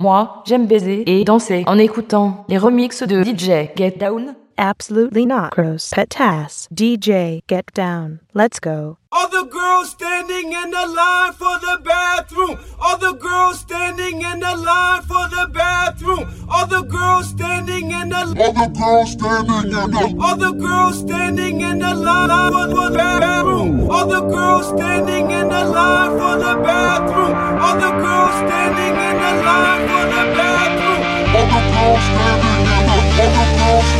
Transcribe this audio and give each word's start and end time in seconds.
Moi, 0.00 0.42
j'aime 0.46 0.66
baiser 0.66 1.04
et 1.06 1.24
danser 1.24 1.62
en 1.66 1.76
écoutant 1.76 2.46
les 2.48 2.56
remixes 2.56 3.02
de 3.02 3.22
DJ 3.22 3.68
Get 3.76 3.96
Down, 4.00 4.34
Absolutely 4.60 5.24
not. 5.24 5.52
Gross. 5.52 5.90
Petass. 5.90 6.68
DJ. 6.68 7.40
Get 7.46 7.72
down. 7.72 8.20
Let's 8.34 8.60
go. 8.60 8.98
All 9.10 9.26
the 9.26 9.44
girls 9.44 9.88
standing 9.88 10.52
in 10.52 10.70
the 10.70 10.86
line 10.86 11.32
for 11.32 11.58
the 11.60 11.80
bathroom. 11.82 12.58
All 12.78 12.98
the 12.98 13.12
girls 13.12 13.60
standing 13.60 14.20
in 14.20 14.40
the 14.40 14.54
line 14.56 15.00
for 15.02 15.26
the 15.32 15.48
bathroom. 15.50 16.28
All 16.50 16.66
the 16.66 16.82
girls 16.82 17.30
standing 17.30 17.90
in 17.90 18.10
the. 18.10 18.20
All 18.20 18.52
the 18.52 18.68
girls 18.76 19.12
standing 19.12 19.72
in 19.72 19.90
the. 19.90 20.16
All 20.20 20.36
the 20.36 20.52
girls 20.52 20.98
standing 20.98 21.60
in 21.62 21.78
the 21.78 21.94
line 21.94 22.52
for 22.52 22.68
the 22.68 22.98
bathroom. 22.98 23.90
All 23.90 24.06
the 24.06 24.20
girls 24.20 24.66
standing 24.68 25.30
in 25.30 25.48
the 25.48 25.64
line 25.64 26.10
for 26.20 26.36
the 26.36 26.54
bathroom. 26.62 27.32
All 27.64 27.76
the 27.80 27.90
girls 28.04 28.34
standing 28.44 28.94
in 29.08 29.16
the 29.24 29.32
line 29.40 29.88
for 29.88 30.04
the 30.04 30.22
bathroom. 30.36 31.00
All 31.32 31.48
the 31.48 31.60
girls 31.72 32.02
standing 32.12 32.60
in 32.60 32.84
the. 32.86 33.00
All 33.20 33.30
the 33.32 33.56
girls. 33.56 33.99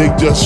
they 0.00 0.08
just 0.16 0.39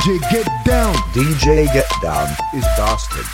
DJ 0.00 0.18
Get 0.30 0.48
Down. 0.64 0.94
DJ 1.12 1.70
Get 1.74 1.86
Down 2.00 2.26
is 2.54 2.64
bastard. 2.78 3.26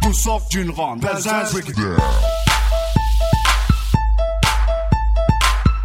Du 0.00 0.14
sorgt 0.14 0.50
d'une 0.52 0.70
rente. 0.70 1.02
Bazaz 1.02 1.52
wicked. 1.52 1.76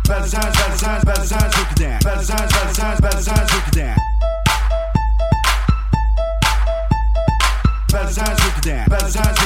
Bazaz, 0.07 0.53
bazaz, 0.53 1.03
bazaz 1.03 1.57
wicked. 1.57 2.03
Bazaz, 2.05 2.49
bazaz, 2.53 3.01
bazaz 3.01 3.51
wicked. 3.51 4.10
Bazan's 8.11 8.43
Ricky 8.43 8.61
Dad, 8.69 8.89
Bazan's 8.89 9.41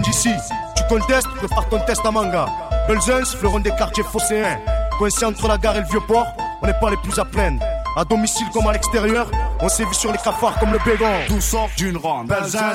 d'ici. 0.00 0.30
Tu 0.76 0.82
contestes, 0.88 1.26
prépare 1.38 1.68
ton 1.68 1.80
test 1.80 2.00
à 2.04 2.10
manga. 2.12 2.46
Belzens, 2.86 3.34
fleuron 3.36 3.58
des 3.58 3.70
quartiers 3.70 4.04
phocéens. 4.04 4.58
Coincé 4.96 5.24
entre 5.24 5.48
la 5.48 5.58
gare 5.58 5.76
et 5.76 5.80
le 5.80 5.86
vieux 5.86 6.00
port, 6.06 6.26
on 6.62 6.66
n'est 6.66 6.78
pas 6.80 6.90
les 6.90 6.96
plus 6.98 7.18
à 7.18 7.24
plaindre. 7.24 7.64
À 7.96 8.04
domicile 8.04 8.46
comme 8.52 8.66
à 8.68 8.72
l'extérieur, 8.72 9.28
on 9.64 9.68
s'est 9.70 9.84
vu 9.84 9.94
sur 9.94 10.12
les 10.12 10.18
cafards 10.18 10.58
comme 10.58 10.72
le 10.72 10.78
bégon. 10.84 11.10
Tout 11.26 11.40
sort 11.40 11.70
d'une 11.76 11.96
ronde. 11.96 12.28
Belzins, 12.28 12.74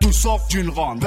Tout 0.00 0.12
sauf 0.12 0.46
d'une 0.48 0.68
ronde. 0.70 1.00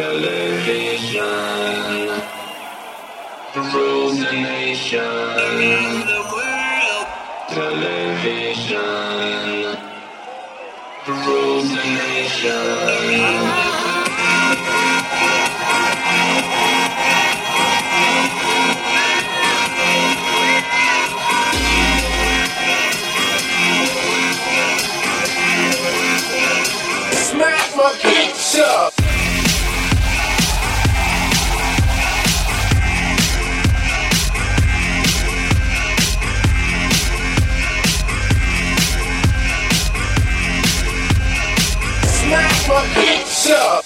Television 0.00 1.20
rules 3.54 4.18
the 4.18 4.32
nation. 4.32 5.04
Television 7.50 8.80
rules 11.06 11.68
the 11.68 11.84
nation. 12.00 12.64
Smack 27.12 27.76
my 27.76 27.92
pizza. 28.00 28.89
truck. 42.70 42.86
Shut 43.26 43.60
up. 43.60 43.84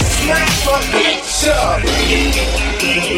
Smack 0.00 0.48
my 0.66 0.80
shut 1.24 1.56
up. 1.56 3.15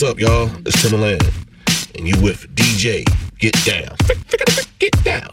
What's 0.00 0.12
up, 0.12 0.18
y'all? 0.18 0.48
It's 0.64 0.82
Timbaland, 0.82 1.20
and 1.94 2.08
you 2.08 2.14
with 2.22 2.48
DJ 2.54 3.04
Get 3.38 3.52
Down. 3.66 3.94
Get 4.78 4.92
Down. 5.04 5.28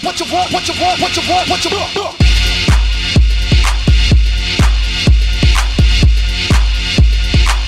What 0.00 0.18
you 0.18 0.24
want? 0.32 0.52
What 0.54 0.66
you 0.66 0.74
want? 0.80 1.00
What 1.02 1.14
you 1.14 1.22
want? 1.28 1.50
What 1.50 1.62
you 1.62 1.70
want? 1.76 1.96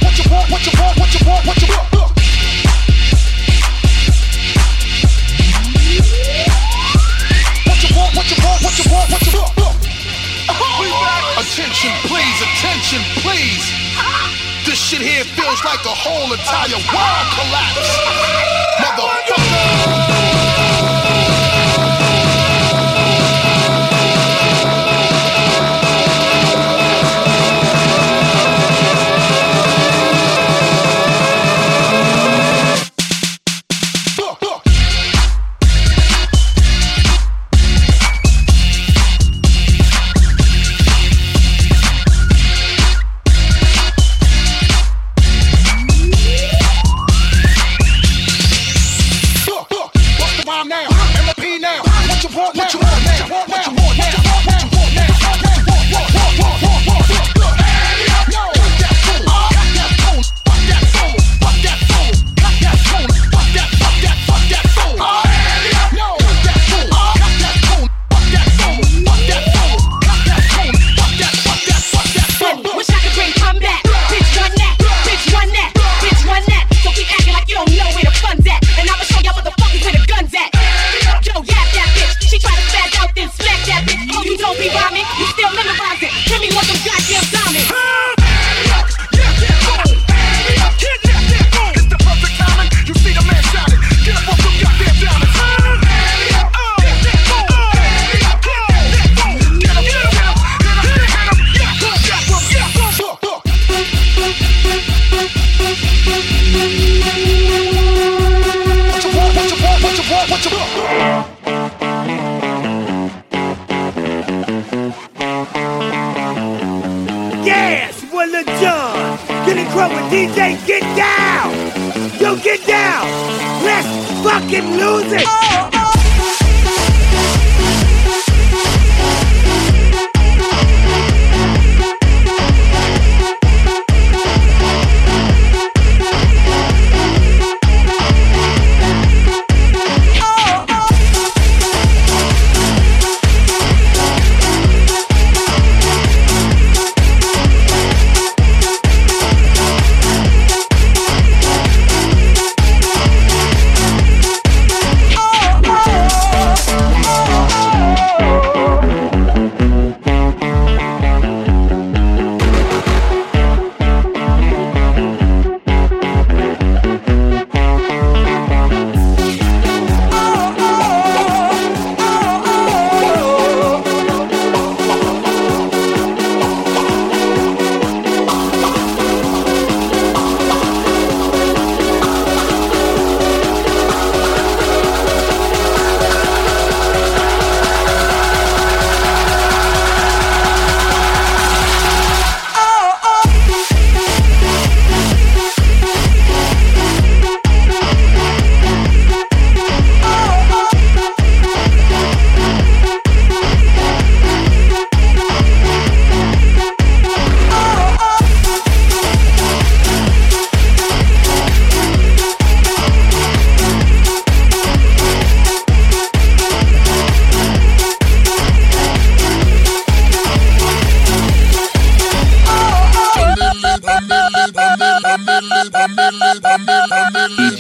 What 0.01 0.17
you 0.17 0.25
want? 0.31 0.51
what 0.51 0.65
you 0.65 0.73
want, 0.81 0.99
what 0.99 1.13
you 1.13 1.27
want, 1.27 1.45
What 1.45 1.61
you 1.61 1.69
want, 7.95 8.17
what 8.17 8.31
you 8.31 8.37
want, 8.43 8.63
what 8.65 8.79
you 8.79 8.91
want, 8.91 9.11
what 9.11 9.27
you 9.27 9.39
want. 9.39 9.64
Attention, 10.49 11.91
please. 12.09 12.39
Attention, 12.43 13.01
please. 13.23 13.73
This 14.67 14.79
shit 14.79 15.01
here 15.01 15.25
feels 15.25 15.65
like 15.65 15.85
a 15.85 15.95
whole 15.95 16.33
entire 16.33 16.81
world 16.93 17.29
collapse. 17.37 17.99
Motherfucker. 18.81 20.54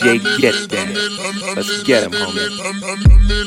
DJ 0.04 0.38
Get 0.38 0.68
That. 0.68 1.54
Let's 1.56 1.82
get 1.82 2.04
him, 2.04 2.12
homie. 2.12 3.43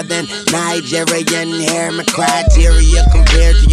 Than 0.00 0.24
Nigerian 0.50 1.60
hair. 1.68 1.92
My 1.92 2.04
criteria 2.04 3.04
compared 3.12 3.56
to 3.56 3.68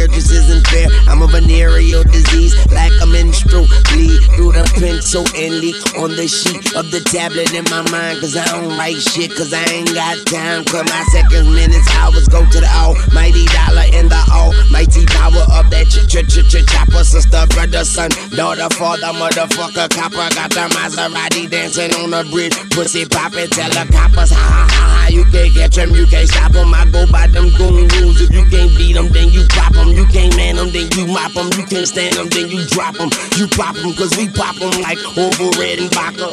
career 0.00 0.08
just 0.08 0.30
isn't 0.30 0.66
fair. 0.68 0.88
I'm 1.08 1.22
a 1.22 1.26
venereal 1.26 2.04
disease, 2.04 2.54
like 2.72 2.92
a 3.02 3.06
menstrual 3.06 3.66
bleed 3.92 4.20
through 4.36 4.52
the 4.52 4.64
pencil 4.78 5.24
and 5.36 5.60
leak 5.60 5.76
on 5.96 6.16
the 6.16 6.28
sheet 6.28 6.74
of 6.76 6.90
the 6.90 7.00
tablet 7.00 7.52
in 7.52 7.64
my 7.70 7.82
mind. 7.90 8.20
Cause 8.20 8.36
I 8.36 8.44
don't 8.46 8.76
write 8.78 9.00
shit, 9.00 9.34
cause 9.34 9.52
I 9.52 9.64
ain't 9.70 9.92
got 9.94 10.16
time. 10.26 10.64
Cause 10.64 10.84
my 10.88 11.02
seconds, 11.12 11.48
minutes, 11.48 11.88
hours 11.96 12.28
go 12.28 12.40
to 12.44 12.60
the 12.60 12.70
almighty 12.70 13.44
dollar 13.46 13.86
and 13.92 14.10
the 14.10 14.22
almighty 14.32 15.06
power 15.06 15.44
of 15.58 15.68
that 15.70 15.88
ch 15.90 16.06
ch 16.08 16.24
ch 16.28 16.44
ch 16.48 16.64
chopper. 16.66 17.04
Sister, 17.04 17.46
brother, 17.50 17.84
son, 17.84 18.10
daughter, 18.30 18.68
father, 18.76 19.12
motherfucker, 19.16 19.88
copper. 19.90 20.28
Got 20.34 20.50
the 20.50 20.64
Maserati 20.76 21.50
dancing 21.50 21.92
on 22.00 22.10
the 22.10 22.24
bridge. 22.30 22.56
Pussy 22.70 23.04
poppin', 23.04 23.48
tell 23.50 23.70
the 23.70 23.84
coppers, 23.92 24.30
ha 24.30 24.40
ha 24.40 24.64
ha 24.70 25.04
ha. 25.04 25.08
You 25.10 25.24
can't 25.24 25.52
catch 25.54 25.78
'em, 25.78 25.90
you 25.90 26.06
can't 26.06 26.28
stop 26.28 26.54
'em. 26.54 26.72
I 26.72 26.84
go 26.86 27.04
by 27.10 27.26
them 27.26 27.50
goon 27.56 27.88
rules. 27.88 28.20
If 28.20 28.30
you 28.30 28.44
can't 28.46 28.70
beat 28.76 28.96
'em, 28.96 29.08
then 29.08 29.28
you 29.30 29.44
pop 29.48 29.74
'em. 29.90 29.96
You 29.96 30.06
can't 30.06 30.36
man 30.36 30.58
'em, 30.58 30.70
then 30.70 30.88
you 30.96 31.06
mop 31.06 31.36
'em. 31.36 31.50
You 31.56 31.64
can't 31.66 31.86
stand 31.86 32.16
'em, 32.16 32.28
then 32.28 32.50
you 32.50 32.64
drop 32.66 33.00
'em. 33.00 33.10
You 33.36 33.46
pop 33.48 33.76
'em, 33.76 33.94
cause 33.94 34.16
we 34.16 34.28
pop 34.28 34.56
'em 34.60 34.70
like 34.82 34.98
over 35.16 35.50
red 35.58 35.78
and 35.78 35.92
vodka. 35.94 36.30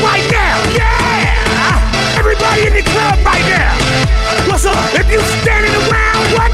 right 0.00 0.24
now. 0.32 0.56
Yeah. 0.72 2.18
Everybody 2.18 2.68
in 2.68 2.72
the 2.72 2.84
club 2.88 3.20
right 3.24 3.44
now. 3.44 3.74
What's 4.48 4.64
up? 4.64 4.76
If 4.94 5.10
you 5.12 5.20
standing 5.42 5.74
around, 5.88 6.24
what? 6.32 6.52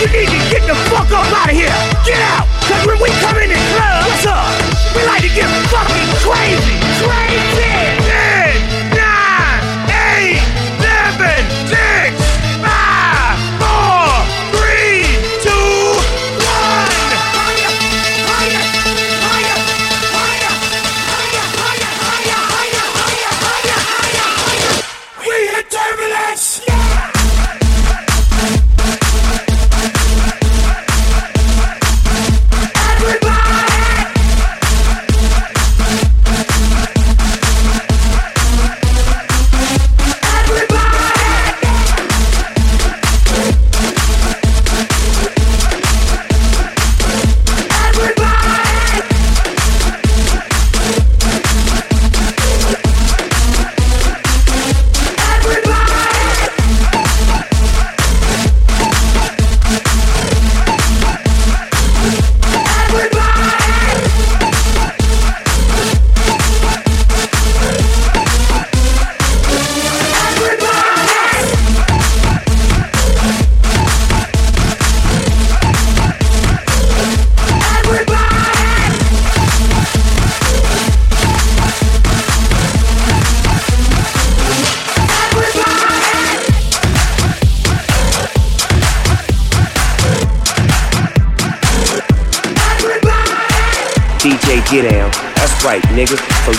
You 0.00 0.06
need 0.10 0.30
to 0.30 0.40
get 0.50 0.66
the 0.66 0.74
fuck 0.90 1.10
up 1.12 1.26
out 1.30 1.50
of 1.50 1.56
here. 1.56 1.74
Get 2.04 2.18
out. 2.34 2.46
Cause 2.66 2.86
when 2.86 2.98
we 3.02 3.10
come 3.22 3.36
in 3.38 3.50
the 3.50 3.60
club, 3.74 4.10
what's 4.10 4.26
up? 4.26 4.46
We 4.94 5.06
like 5.06 5.22
to 5.22 5.32
get 5.34 5.48
fucking 5.70 6.08
crazy. 6.24 6.74
Crazy. 7.04 7.27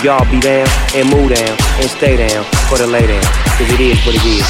y'all 0.04 0.24
be 0.30 0.40
down 0.40 0.66
and 0.94 1.08
move 1.10 1.34
down 1.34 1.56
and 1.80 1.90
stay 1.90 2.16
down 2.16 2.44
for 2.68 2.78
the 2.78 2.86
lay 2.86 3.06
down. 3.06 3.22
Cause 3.58 3.70
it 3.72 3.80
is 3.80 3.98
what 4.06 4.14
it 4.14 4.24
is. 4.24 4.48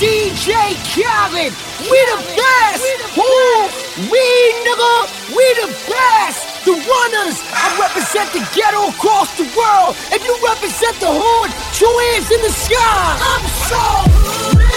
DJ 0.00 0.74
Calvin, 0.92 1.52
we 1.90 1.98
the 2.12 2.20
best! 2.34 2.82
We 2.82 2.92
the 2.98 4.10
we 4.10 4.24
nigga, 4.64 5.36
we 5.36 5.46
the 5.60 5.68
best! 5.88 6.54
the 6.64 6.72
runners. 6.72 7.36
I 7.52 7.76
represent 7.76 8.32
the 8.32 8.40
ghetto 8.56 8.88
across 8.88 9.36
the 9.36 9.44
world, 9.52 9.96
and 10.12 10.20
you 10.24 10.32
represent 10.40 10.96
the 10.96 11.12
hood. 11.12 11.50
Two 11.76 11.92
hands 12.08 12.32
in 12.32 12.40
the 12.40 12.48
sky. 12.48 13.20
I'm 13.20 13.44
so. 13.68 13.84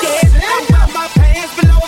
Yeah, 0.03 0.91
my 0.93 1.07
pants 1.15 1.55
below. 1.55 1.86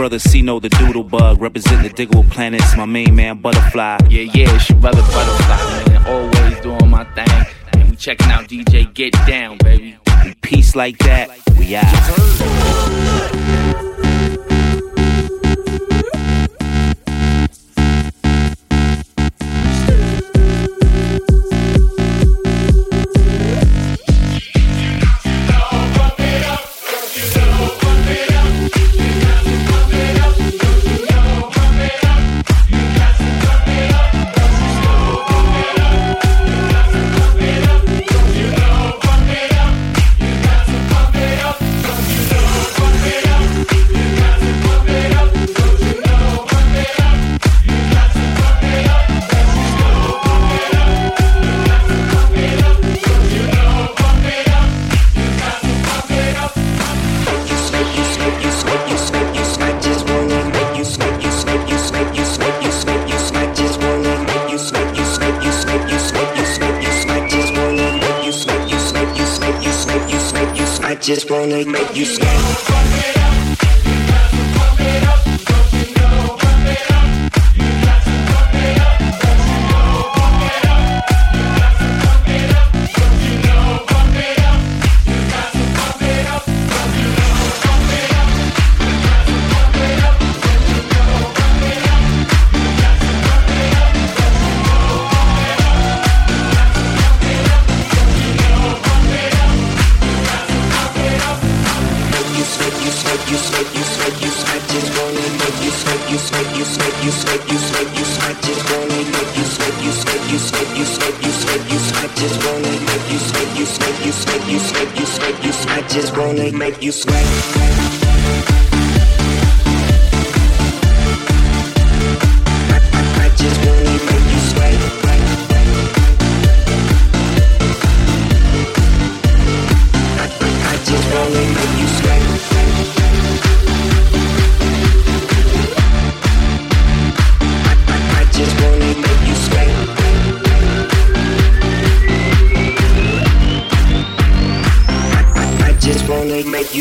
brother 0.00 0.18
Sino 0.18 0.58
the 0.58 0.70
Doodle 0.70 1.04
Bug, 1.04 1.42
Represent 1.42 1.82
the 1.82 1.90
Digable 1.90 2.26
Planets, 2.30 2.74
my 2.74 2.86
main 2.86 3.14
man 3.14 3.36
Butterfly. 3.36 3.98
Yeah, 4.08 4.22
yeah, 4.32 4.54
it's 4.54 4.70
your 4.70 4.78
brother 4.78 5.02
Butterfly, 5.02 5.92
man. 5.92 6.06
Always 6.06 6.58
doing 6.60 6.88
my 6.88 7.04
thing. 7.12 7.46
And 7.74 7.90
we 7.90 7.96
checking 7.96 8.28
out 8.28 8.48
DJ 8.48 8.94
Get 8.94 9.12
Down, 9.26 9.58
baby. 9.58 9.98
Peace 10.40 10.74
like 10.74 10.96
that, 11.00 11.28
we 11.58 11.76
out. 11.76 13.19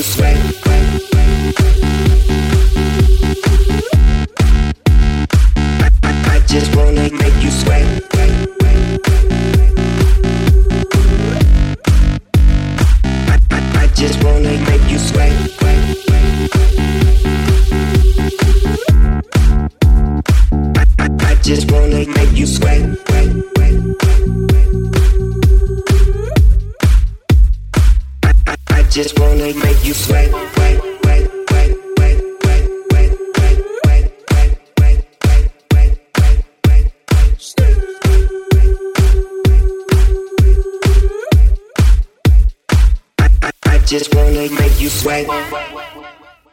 you. 0.01 0.68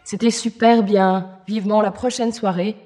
C'était 0.04 0.30
super 0.30 0.82
bien. 0.82 1.30
Vivement 1.46 1.82
la 1.82 1.90
prochaine 1.90 2.32
soirée. 2.32 2.76